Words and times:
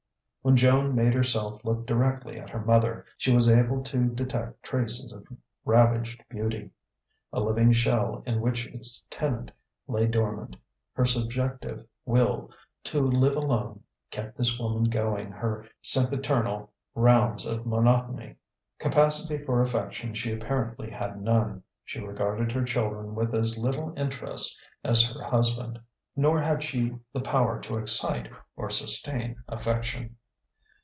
When 0.43 0.57
Joan 0.57 0.95
made 0.95 1.13
herself 1.13 1.63
look 1.63 1.85
directly 1.85 2.39
at 2.39 2.49
her 2.49 2.65
mother, 2.65 3.05
she 3.15 3.31
was 3.31 3.47
able 3.47 3.83
to 3.83 4.07
detect 4.07 4.63
traces 4.63 5.13
of 5.13 5.27
ravaged 5.65 6.25
beauty. 6.29 6.71
A 7.31 7.39
living 7.39 7.71
shell 7.73 8.23
in 8.25 8.41
which 8.41 8.65
its 8.65 9.03
tenant 9.11 9.51
lay 9.87 10.07
dormant, 10.07 10.55
her 10.93 11.05
subjective 11.05 11.85
will 12.05 12.49
to 12.85 13.01
live 13.01 13.35
alone 13.35 13.83
kept 14.09 14.35
this 14.35 14.57
woman 14.57 14.85
going 14.85 15.31
her 15.31 15.67
sempiternal 15.79 16.73
rounds 16.95 17.45
of 17.45 17.67
monotony. 17.67 18.35
Capacity 18.79 19.37
for 19.45 19.61
affection 19.61 20.15
she 20.15 20.33
apparently 20.33 20.89
had 20.89 21.21
none; 21.21 21.61
she 21.85 21.99
regarded 21.99 22.51
her 22.51 22.63
children 22.63 23.13
with 23.13 23.35
as 23.35 23.59
little 23.59 23.93
interest 23.95 24.59
as 24.83 25.05
her 25.07 25.21
husband. 25.21 25.77
Nor 26.15 26.41
had 26.41 26.63
she 26.63 26.95
the 27.13 27.21
power 27.21 27.59
to 27.59 27.77
excite 27.77 28.27
or 28.55 28.71
sustain 28.71 29.35
affection. 29.47 30.15